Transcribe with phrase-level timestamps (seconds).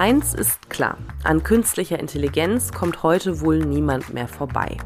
[0.00, 4.78] Eins ist klar, an künstlicher Intelligenz kommt heute wohl niemand mehr vorbei.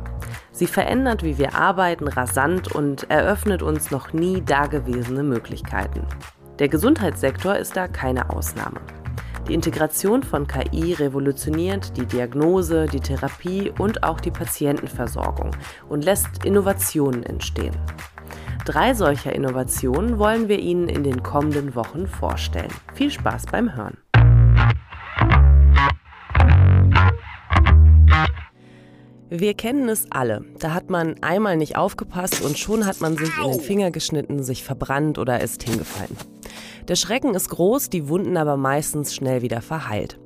[0.51, 6.05] Sie verändert, wie wir arbeiten, rasant und eröffnet uns noch nie dagewesene Möglichkeiten.
[6.59, 8.81] Der Gesundheitssektor ist da keine Ausnahme.
[9.47, 15.53] Die Integration von KI revolutioniert die Diagnose, die Therapie und auch die Patientenversorgung
[15.89, 17.77] und lässt Innovationen entstehen.
[18.65, 22.73] Drei solcher Innovationen wollen wir Ihnen in den kommenden Wochen vorstellen.
[22.95, 23.97] Viel Spaß beim Hören.
[29.31, 30.45] Wir kennen es alle.
[30.59, 34.43] Da hat man einmal nicht aufgepasst und schon hat man sich in den Finger geschnitten,
[34.43, 36.17] sich verbrannt oder ist hingefallen.
[36.89, 40.19] Der Schrecken ist groß, die Wunden aber meistens schnell wieder verheilt.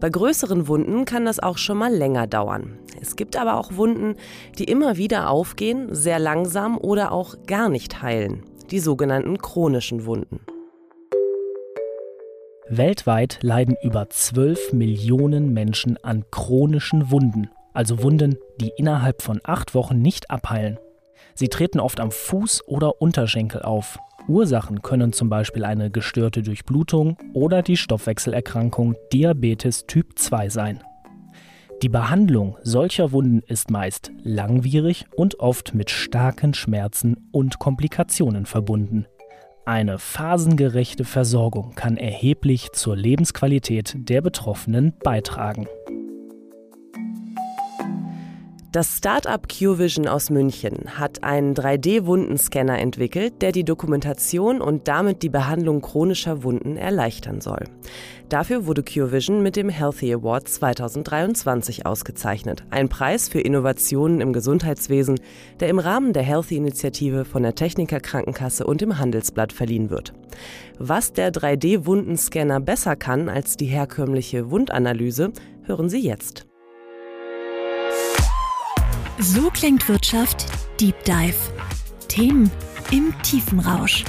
[0.00, 2.78] Bei größeren Wunden kann das auch schon mal länger dauern.
[3.00, 4.16] Es gibt aber auch Wunden,
[4.58, 8.44] die immer wieder aufgehen, sehr langsam oder auch gar nicht heilen.
[8.70, 10.40] Die sogenannten chronischen Wunden.
[12.68, 19.74] Weltweit leiden über 12 Millionen Menschen an chronischen Wunden also Wunden, die innerhalb von acht
[19.74, 20.78] Wochen nicht abheilen.
[21.34, 23.98] Sie treten oft am Fuß oder Unterschenkel auf.
[24.28, 30.82] Ursachen können zum Beispiel eine gestörte Durchblutung oder die Stoffwechselerkrankung Diabetes Typ 2 sein.
[31.82, 39.06] Die Behandlung solcher Wunden ist meist langwierig und oft mit starken Schmerzen und Komplikationen verbunden.
[39.64, 45.66] Eine phasengerechte Versorgung kann erheblich zur Lebensqualität der Betroffenen beitragen.
[48.72, 55.28] Das Startup QVision aus München hat einen 3D-Wundenscanner entwickelt, der die Dokumentation und damit die
[55.28, 57.64] Behandlung chronischer Wunden erleichtern soll.
[58.30, 65.20] Dafür wurde QVision mit dem Healthy Award 2023 ausgezeichnet, ein Preis für Innovationen im Gesundheitswesen,
[65.60, 70.14] der im Rahmen der Healthy-Initiative von der Techniker Krankenkasse und dem Handelsblatt verliehen wird.
[70.78, 75.30] Was der 3D-Wundenscanner besser kann als die herkömmliche Wundanalyse,
[75.66, 76.46] hören Sie jetzt.
[79.18, 80.46] So klingt Wirtschaft
[80.80, 81.36] Deep Dive.
[82.08, 82.50] Themen
[82.90, 84.04] im Tiefenrausch.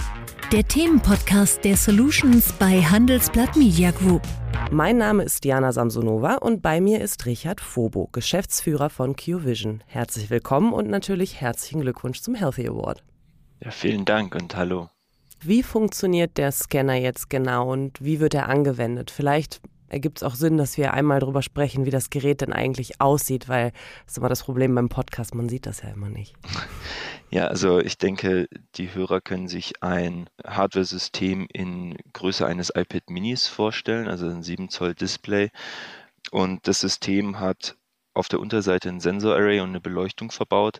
[0.52, 4.22] Der Themenpodcast der Solutions bei Handelsblatt Media Group.
[4.72, 9.84] Mein Name ist Diana Samsonova und bei mir ist Richard Fobo, Geschäftsführer von QVision.
[9.88, 13.04] Herzlich willkommen und natürlich herzlichen Glückwunsch zum Healthy Award.
[13.64, 14.90] Ja, vielen Dank und hallo.
[15.42, 19.12] Wie funktioniert der Scanner jetzt genau und wie wird er angewendet?
[19.12, 19.62] Vielleicht
[19.94, 23.48] ergibt es auch Sinn, dass wir einmal darüber sprechen, wie das Gerät denn eigentlich aussieht,
[23.48, 23.72] weil
[24.06, 26.36] das ist immer das Problem beim Podcast, man sieht das ja immer nicht.
[27.30, 33.48] Ja, also ich denke, die Hörer können sich ein Hardware-System in Größe eines iPad Minis
[33.48, 35.50] vorstellen, also ein 7 Zoll Display.
[36.32, 37.76] Und das System hat
[38.14, 40.80] auf der Unterseite ein Sensorarray und eine Beleuchtung verbaut.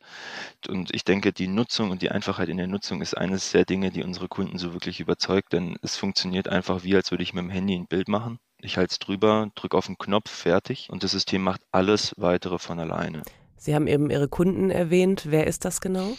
[0.68, 3.92] Und ich denke, die Nutzung und die Einfachheit in der Nutzung ist eines der Dinge,
[3.92, 7.44] die unsere Kunden so wirklich überzeugt, denn es funktioniert einfach wie, als würde ich mit
[7.44, 8.40] dem Handy ein Bild machen.
[8.64, 10.88] Ich halte es drüber, drücke auf den Knopf, fertig.
[10.90, 13.24] Und das System macht alles weitere von alleine.
[13.58, 15.24] Sie haben eben Ihre Kunden erwähnt.
[15.26, 16.16] Wer ist das genau?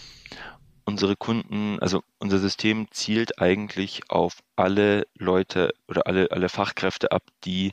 [0.84, 7.22] Unsere Kunden, also unser System zielt eigentlich auf alle Leute oder alle, alle Fachkräfte ab,
[7.44, 7.72] die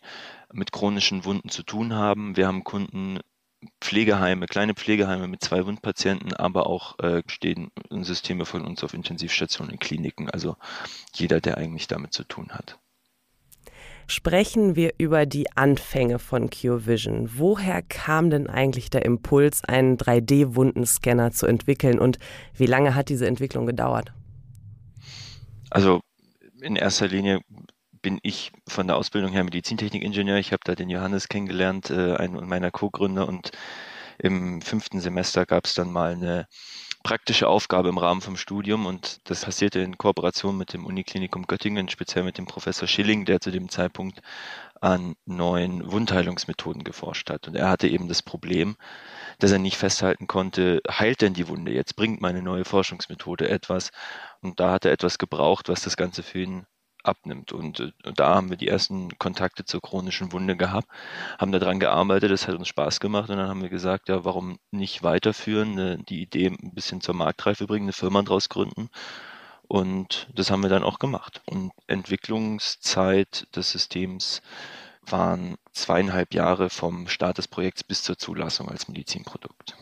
[0.53, 2.37] mit chronischen Wunden zu tun haben.
[2.37, 3.19] Wir haben Kunden
[3.81, 9.73] Pflegeheime, kleine Pflegeheime mit zwei Wundpatienten, aber auch äh, stehen Systeme von uns auf Intensivstationen
[9.73, 10.29] in Kliniken.
[10.29, 10.55] Also
[11.13, 12.79] jeder, der eigentlich damit zu tun hat
[14.07, 17.29] sprechen wir über die Anfänge von QVision.
[17.35, 22.19] Woher kam denn eigentlich der Impuls, einen 3D-Wundenscanner zu entwickeln und
[22.55, 24.13] wie lange hat diese Entwicklung gedauert?
[25.69, 26.01] Also
[26.61, 27.39] in erster Linie
[28.01, 30.37] bin ich von der Ausbildung her Medizintechnikingenieur.
[30.37, 33.51] Ich habe da den Johannes kennengelernt, äh, einen meiner Co-Gründer und
[34.17, 36.47] im fünften Semester gab es dann mal eine
[37.03, 41.89] praktische Aufgabe im Rahmen vom Studium und das passierte in Kooperation mit dem Uniklinikum Göttingen,
[41.89, 44.21] speziell mit dem Professor Schilling, der zu dem Zeitpunkt
[44.81, 47.47] an neuen Wundheilungsmethoden geforscht hat.
[47.47, 48.75] Und er hatte eben das Problem,
[49.39, 53.91] dass er nicht festhalten konnte, heilt denn die Wunde jetzt, bringt meine neue Forschungsmethode etwas.
[54.41, 56.65] Und da hat er etwas gebraucht, was das Ganze für ihn
[57.03, 57.51] abnimmt.
[57.51, 60.87] Und äh, da haben wir die ersten Kontakte zur chronischen Wunde gehabt,
[61.39, 64.59] haben daran gearbeitet, das hat uns Spaß gemacht und dann haben wir gesagt, ja, warum
[64.71, 68.89] nicht weiterführen, ne, die Idee ein bisschen zur Marktreife bringen, eine Firma draus gründen.
[69.67, 71.41] Und das haben wir dann auch gemacht.
[71.45, 74.41] Und Entwicklungszeit des Systems
[75.07, 79.77] waren zweieinhalb Jahre vom Start des Projekts bis zur Zulassung als Medizinprodukt.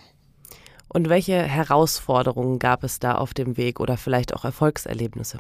[0.88, 5.40] Und welche Herausforderungen gab es da auf dem Weg oder vielleicht auch Erfolgserlebnisse?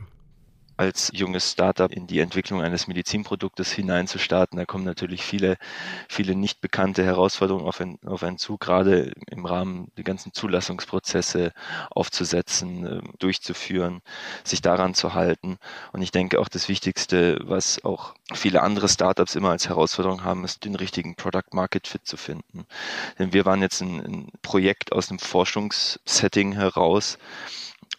[0.79, 4.57] Als junges Startup in die Entwicklung eines Medizinproduktes hineinzustarten.
[4.57, 5.57] Da kommen natürlich viele,
[6.07, 11.51] viele nicht bekannte Herausforderungen auf einen, auf einen zu, gerade im Rahmen die ganzen Zulassungsprozesse
[11.91, 14.01] aufzusetzen, ähm, durchzuführen,
[14.45, 15.57] sich daran zu halten.
[15.91, 20.45] Und ich denke auch das Wichtigste, was auch viele andere Startups immer als Herausforderung haben,
[20.45, 22.65] ist den richtigen Product Market Fit zu finden.
[23.17, 27.17] Denn wir waren jetzt ein, ein Projekt aus einem Forschungssetting heraus,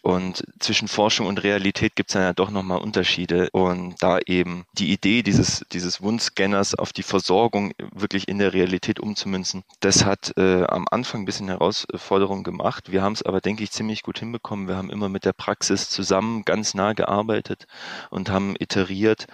[0.02, 3.50] und zwischen Forschung und Realität gibt es dann ja doch nochmal Unterschiede.
[3.52, 8.98] Und da eben die Idee dieses, dieses Wundscanners auf die Versorgung wirklich in der Realität
[9.00, 12.90] umzumünzen, das hat äh, am Anfang ein bisschen Herausforderung gemacht.
[12.90, 14.68] Wir haben es aber, denke ich, ziemlich gut hinbekommen.
[14.68, 17.66] Wir haben immer mit der Praxis zusammen ganz nah gearbeitet
[18.08, 19.26] und haben iteriert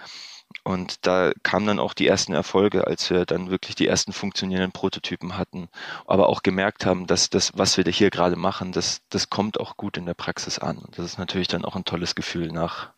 [0.63, 4.71] und da kamen dann auch die ersten Erfolge, als wir dann wirklich die ersten funktionierenden
[4.71, 5.69] Prototypen hatten,
[6.05, 9.77] aber auch gemerkt haben, dass das, was wir hier gerade machen, das, das kommt auch
[9.77, 10.77] gut in der Praxis an.
[10.77, 12.89] Und das ist natürlich dann auch ein tolles Gefühl nach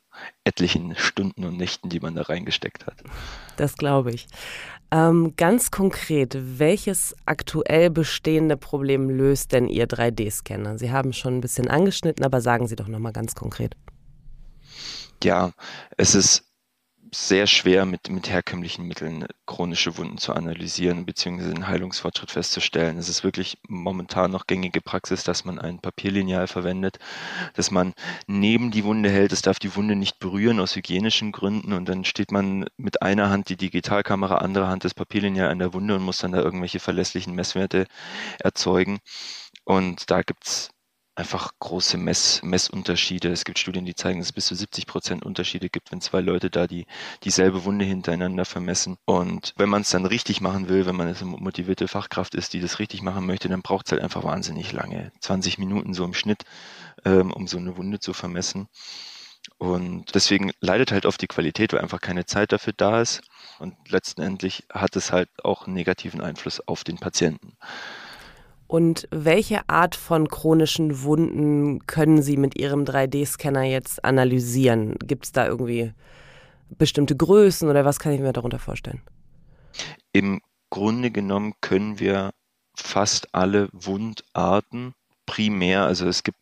[0.44, 3.04] etlichen Stunden und Nächten, die man da reingesteckt hat.
[3.58, 4.28] Das glaube ich.
[4.92, 10.80] Ähm, ganz konkret, welches aktuell bestehende Problem löst denn Ihr 3D-Scanner?
[10.80, 13.76] Sie haben schon ein bisschen angeschnitten, aber sagen Sie doch nochmal ganz konkret.
[15.24, 15.52] Ja,
[15.98, 16.49] es ist
[17.12, 21.44] sehr schwer mit, mit herkömmlichen Mitteln chronische Wunden zu analysieren bzw.
[21.44, 22.98] einen Heilungsfortschritt festzustellen.
[22.98, 27.00] Es ist wirklich momentan noch gängige Praxis, dass man ein Papierlineal verwendet,
[27.56, 27.94] dass man
[28.28, 29.32] neben die Wunde hält.
[29.34, 33.30] Es darf die Wunde nicht berühren aus hygienischen Gründen und dann steht man mit einer
[33.30, 36.80] Hand die Digitalkamera, andere Hand das Papierlineal an der Wunde und muss dann da irgendwelche
[36.80, 37.86] verlässlichen Messwerte
[38.40, 39.00] erzeugen.
[39.66, 40.70] Und da gibt's
[41.20, 43.30] einfach große Mess, Messunterschiede.
[43.30, 46.22] Es gibt Studien, die zeigen, dass es bis zu 70 Prozent Unterschiede gibt, wenn zwei
[46.22, 46.86] Leute da die
[47.26, 48.98] dieselbe Wunde hintereinander vermessen.
[49.04, 52.62] Und wenn man es dann richtig machen will, wenn man eine motivierte Fachkraft ist, die
[52.62, 55.12] das richtig machen möchte, dann braucht es halt einfach wahnsinnig lange.
[55.20, 56.44] 20 Minuten so im Schnitt,
[57.04, 58.70] ähm, um so eine Wunde zu vermessen.
[59.58, 63.22] Und deswegen leidet halt oft die Qualität, weil einfach keine Zeit dafür da ist.
[63.60, 67.58] Und letztendlich hat es halt auch einen negativen Einfluss auf den Patienten.
[68.70, 74.96] Und welche Art von chronischen Wunden können Sie mit Ihrem 3D-Scanner jetzt analysieren?
[75.00, 75.92] Gibt es da irgendwie
[76.78, 79.02] bestimmte Größen oder was kann ich mir darunter vorstellen?
[80.14, 80.40] Im
[80.70, 82.30] Grunde genommen können wir
[82.76, 84.94] fast alle Wundarten
[85.26, 86.38] primär, also es gibt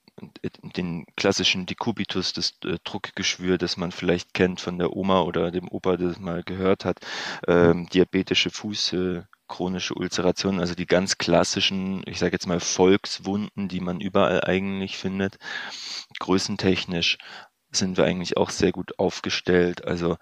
[0.75, 5.69] den klassischen Dekubitus, das äh, Druckgeschwür, das man vielleicht kennt von der Oma oder dem
[5.69, 6.99] Opa, das mal gehört hat,
[7.47, 8.93] ähm, diabetische Fuß,
[9.47, 14.97] chronische Ulceration, also die ganz klassischen, ich sage jetzt mal Volkswunden, die man überall eigentlich
[14.97, 15.37] findet.
[16.19, 17.17] Größentechnisch
[17.71, 19.85] sind wir eigentlich auch sehr gut aufgestellt.
[19.85, 20.17] Also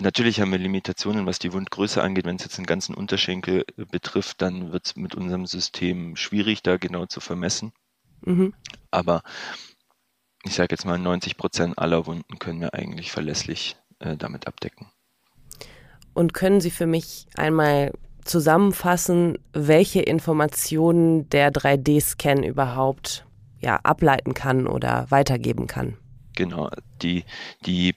[0.00, 2.24] Natürlich haben wir Limitationen, was die Wundgröße angeht.
[2.24, 6.62] Wenn es jetzt einen ganzen Unterschenkel äh, betrifft, dann wird es mit unserem System schwierig,
[6.62, 7.72] da genau zu vermessen.
[8.22, 8.54] Mhm.
[8.90, 9.22] Aber
[10.42, 14.90] ich sage jetzt mal, 90 Prozent aller Wunden können wir eigentlich verlässlich äh, damit abdecken.
[16.14, 17.92] Und können Sie für mich einmal
[18.24, 23.26] zusammenfassen, welche Informationen der 3D-Scan überhaupt
[23.60, 25.96] ja, ableiten kann oder weitergeben kann.
[26.34, 26.70] Genau,
[27.02, 27.24] die,
[27.66, 27.94] die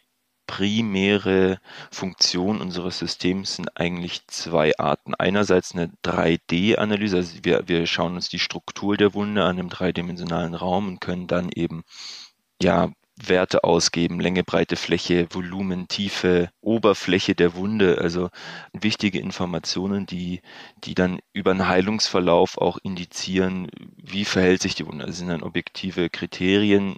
[0.47, 1.59] primäre
[1.89, 5.15] Funktion unseres Systems sind eigentlich zwei Arten.
[5.15, 10.53] Einerseits eine 3D-Analyse, also wir, wir schauen uns die Struktur der Wunde an im dreidimensionalen
[10.53, 11.83] Raum und können dann eben
[12.61, 18.29] ja Werte ausgeben, Länge, Breite, Fläche, Volumen, Tiefe, Oberfläche der Wunde, also
[18.73, 20.41] wichtige Informationen, die,
[20.83, 25.05] die dann über einen Heilungsverlauf auch indizieren, wie verhält sich die Wunde.
[25.05, 26.95] Das sind dann objektive Kriterien,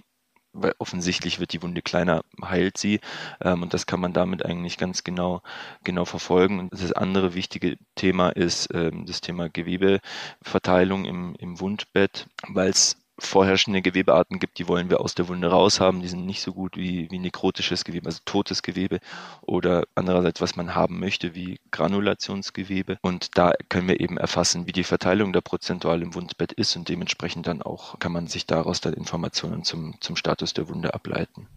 [0.56, 3.00] weil offensichtlich wird die Wunde kleiner, heilt sie.
[3.40, 5.42] Ähm, und das kann man damit eigentlich ganz genau,
[5.84, 6.58] genau verfolgen.
[6.58, 12.96] Und das andere wichtige Thema ist ähm, das Thema Gewebeverteilung im, im Wundbett, weil es
[13.18, 16.76] vorherrschende Gewebearten gibt, die wollen wir aus der Wunde raushaben, die sind nicht so gut
[16.76, 18.98] wie, wie nekrotisches Gewebe, also totes Gewebe
[19.42, 22.98] oder andererseits, was man haben möchte, wie Granulationsgewebe.
[23.02, 26.88] Und da können wir eben erfassen, wie die Verteilung der prozentual im Wundbett ist und
[26.88, 31.48] dementsprechend dann auch kann man sich daraus dann Informationen zum, zum Status der Wunde ableiten.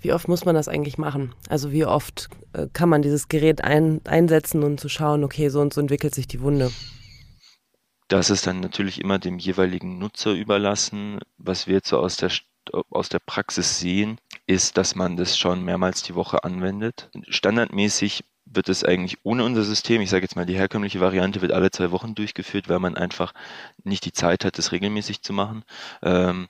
[0.00, 1.34] Wie oft muss man das eigentlich machen?
[1.48, 5.60] Also wie oft äh, kann man dieses Gerät ein, einsetzen und zu schauen, okay, so
[5.60, 6.70] und so entwickelt sich die Wunde?
[8.10, 11.20] Das ist dann natürlich immer dem jeweiligen Nutzer überlassen.
[11.38, 12.32] Was wir jetzt so aus der,
[12.90, 17.08] aus der Praxis sehen, ist, dass man das schon mehrmals die Woche anwendet.
[17.28, 21.52] Standardmäßig wird es eigentlich ohne unser System, ich sage jetzt mal, die herkömmliche Variante wird
[21.52, 23.32] alle zwei Wochen durchgeführt, weil man einfach
[23.84, 25.62] nicht die Zeit hat, das regelmäßig zu machen.
[26.02, 26.48] Ähm,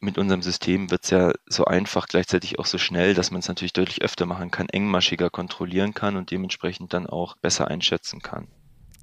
[0.00, 3.46] mit unserem System wird es ja so einfach, gleichzeitig auch so schnell, dass man es
[3.46, 8.48] natürlich deutlich öfter machen kann, engmaschiger kontrollieren kann und dementsprechend dann auch besser einschätzen kann.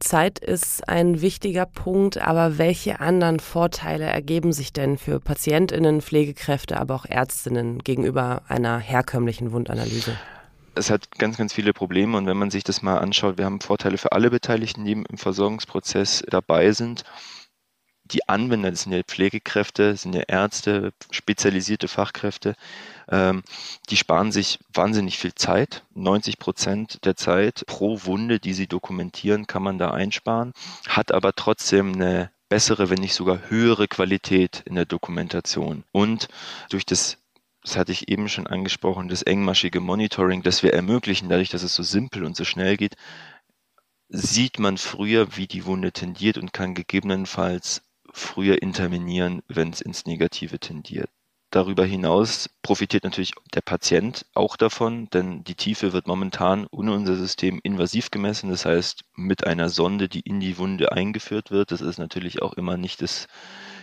[0.05, 6.79] Zeit ist ein wichtiger Punkt, aber welche anderen Vorteile ergeben sich denn für Patientinnen, Pflegekräfte,
[6.79, 10.15] aber auch Ärztinnen gegenüber einer herkömmlichen Wundanalyse?
[10.77, 13.62] es hat ganz, ganz viele Probleme und wenn man sich das mal anschaut, wir haben
[13.62, 17.05] Vorteile für alle Beteiligten, die im Versorgungsprozess dabei sind.
[18.12, 22.55] Die Anwender, das sind ja Pflegekräfte, sind ja Ärzte, spezialisierte Fachkräfte,
[23.09, 23.43] ähm,
[23.89, 25.83] die sparen sich wahnsinnig viel Zeit.
[25.95, 30.53] 90 Prozent der Zeit pro Wunde, die sie dokumentieren, kann man da einsparen,
[30.88, 35.83] hat aber trotzdem eine bessere, wenn nicht sogar höhere Qualität in der Dokumentation.
[35.91, 36.27] Und
[36.69, 37.17] durch das
[37.65, 41.74] das hatte ich eben schon angesprochen, das engmaschige Monitoring, das wir ermöglichen, dadurch, dass es
[41.74, 42.95] so simpel und so schnell geht,
[44.07, 47.81] sieht man früher, wie die Wunde tendiert und kann gegebenenfalls
[48.15, 51.10] früher intervenieren, wenn es ins Negative tendiert.
[51.51, 57.15] Darüber hinaus profitiert natürlich der Patient auch davon, denn die Tiefe wird momentan ohne unser
[57.15, 61.72] System invasiv gemessen, das heißt mit einer Sonde, die in die Wunde eingeführt wird.
[61.72, 63.27] Das ist natürlich auch immer nicht das,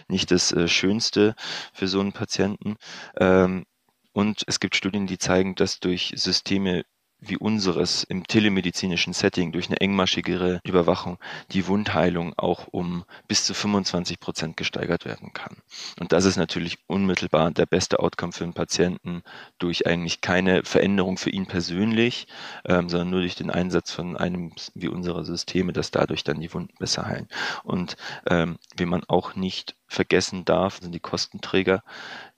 [0.08, 1.34] nicht das äh, Schönste
[1.72, 2.76] für so einen Patienten.
[3.18, 3.64] Ähm,
[4.12, 6.84] und es gibt Studien, die zeigen, dass durch Systeme
[7.22, 11.18] wie unseres im telemedizinischen Setting durch eine engmaschigere Überwachung
[11.52, 15.56] die Wundheilung auch um bis zu 25 Prozent gesteigert werden kann.
[16.00, 19.22] Und das ist natürlich unmittelbar der beste Outcome für einen Patienten
[19.58, 22.26] durch eigentlich keine Veränderung für ihn persönlich,
[22.64, 26.52] ähm, sondern nur durch den Einsatz von einem wie unserer Systeme, dass dadurch dann die
[26.52, 27.28] Wunden besser heilen.
[27.62, 31.84] Und ähm, wie man auch nicht vergessen darf, sind die Kostenträger,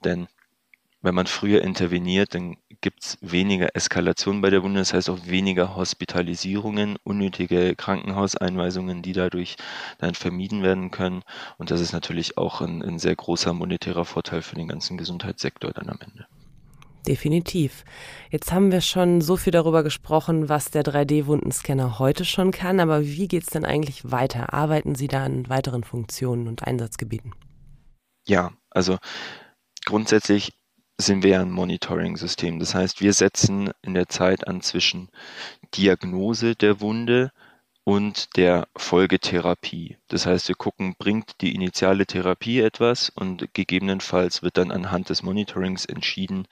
[0.05, 0.29] denn
[1.05, 5.27] wenn man früher interveniert, dann gibt es weniger Eskalation bei der Wunde, das heißt auch
[5.27, 9.57] weniger Hospitalisierungen, unnötige Krankenhauseinweisungen, die dadurch
[9.99, 11.23] dann vermieden werden können.
[11.59, 15.73] Und das ist natürlich auch ein, ein sehr großer monetärer Vorteil für den ganzen Gesundheitssektor
[15.73, 16.27] dann am Ende.
[17.07, 17.85] Definitiv.
[18.31, 23.05] Jetzt haben wir schon so viel darüber gesprochen, was der 3D-Wundenscanner heute schon kann, aber
[23.05, 24.55] wie geht es denn eigentlich weiter?
[24.55, 27.35] Arbeiten Sie da an weiteren Funktionen und Einsatzgebieten?
[28.27, 28.97] Ja, also
[29.85, 30.53] grundsätzlich
[30.99, 32.59] sind wir ein Monitoring-System.
[32.59, 35.11] Das heißt, wir setzen in der Zeit an zwischen
[35.75, 37.33] Diagnose der Wunde
[37.85, 39.99] und der Folgetherapie.
[40.09, 45.23] Das heißt, wir gucken, bringt die initiale Therapie etwas und gegebenenfalls wird dann anhand des
[45.23, 46.47] Monitorings entschieden,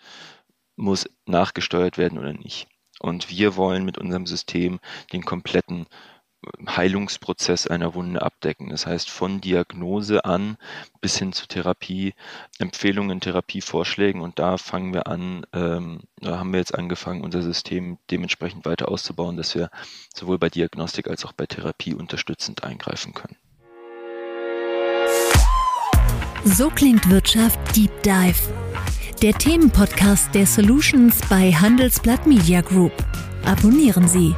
[0.77, 2.69] muss nachgesteuert werden oder nicht.
[3.01, 4.79] Und wir wollen mit unserem System
[5.13, 5.87] den kompletten
[6.67, 8.69] Heilungsprozess einer Wunde abdecken.
[8.71, 10.57] Das heißt, von Diagnose an
[11.01, 12.15] bis hin zu Therapie,
[12.59, 14.21] Empfehlungen, Therapievorschlägen.
[14.21, 18.89] Und da fangen wir an, ähm, da haben wir jetzt angefangen, unser System dementsprechend weiter
[18.89, 19.71] auszubauen, dass wir
[20.15, 23.37] sowohl bei Diagnostik als auch bei Therapie unterstützend eingreifen können.
[26.45, 28.53] So klingt Wirtschaft Deep Dive.
[29.23, 32.93] Der Themenpodcast der Solutions bei Handelsblatt Media Group.
[33.45, 34.35] Abonnieren Sie.